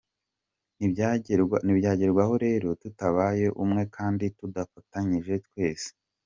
Ntibyagerwaho 1.65 2.33
rero 2.45 2.67
tutabaye 2.81 3.45
umwe 3.63 3.83
kandi 3.95 4.25
tudafatanyije 4.37 5.33
twese. 5.47 5.89